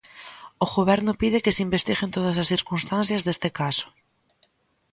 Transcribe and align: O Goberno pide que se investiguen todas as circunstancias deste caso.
O 0.65 0.67
Goberno 0.75 1.11
pide 1.21 1.43
que 1.43 1.55
se 1.55 1.63
investiguen 1.67 2.13
todas 2.15 2.37
as 2.43 2.49
circunstancias 2.53 3.21
deste 3.23 3.49
caso. 3.59 3.87